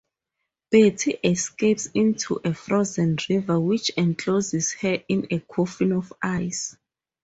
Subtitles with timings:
[0.71, 6.75] Betty escapes into a frozen river, which encloses her in a coffin of ice.